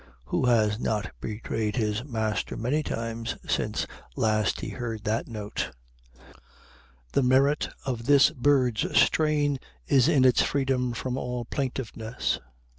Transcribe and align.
Who 0.25 0.47
has 0.47 0.79
not 0.79 1.11
betrayed 1.21 1.75
his 1.75 2.03
master 2.03 2.57
many 2.57 2.81
times 2.81 3.35
since 3.47 3.85
last 4.15 4.61
he 4.61 4.69
heard 4.69 5.03
that 5.03 5.27
note? 5.27 5.69
The 7.11 7.21
merit 7.21 7.69
of 7.85 8.07
this 8.07 8.31
bird's 8.31 8.99
strain 8.99 9.59
is 9.85 10.07
in 10.07 10.25
its 10.25 10.41
freedom 10.41 10.93
from 10.93 11.19
all 11.19 11.45
plaintiveness. 11.45 12.39